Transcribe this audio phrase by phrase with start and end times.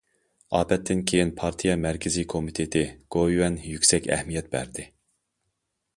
[0.59, 2.83] ئاپەتتىن كېيىن پارتىيە مەركىزىي كومىتېتى،
[3.17, 4.89] گوۋۇيۈەن يۈكسەك ئەھمىيەت بەردى.